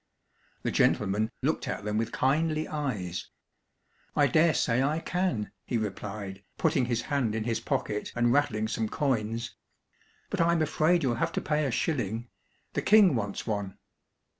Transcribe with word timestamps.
The 0.63 0.71
gentleman 0.71 1.29
looked 1.43 1.67
at 1.67 1.83
them 1.83 1.99
with 1.99 2.11
kindly 2.11 2.67
eyes. 2.67 3.29
"I 4.15 4.25
dare 4.25 4.55
say 4.55 4.81
I 4.81 4.97
can," 4.97 5.51
he 5.67 5.77
replied, 5.77 6.43
putting 6.57 6.85
his 6.85 7.03
hand 7.03 7.35
in 7.35 7.43
his 7.43 7.59
pocket, 7.59 8.11
and 8.15 8.33
rattling 8.33 8.67
some 8.67 8.89
coins. 8.89 9.55
"But 10.31 10.41
I'm 10.41 10.63
afraid 10.63 11.03
you'll 11.03 11.13
have 11.21 11.33
to 11.33 11.39
pay 11.41 11.65
a 11.67 11.71
shilling. 11.71 12.29
The 12.73 12.81
King 12.81 13.13
wants 13.13 13.45
one." 13.45 13.77